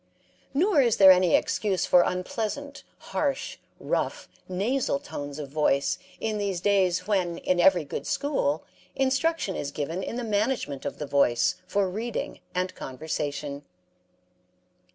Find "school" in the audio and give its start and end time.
8.07-8.63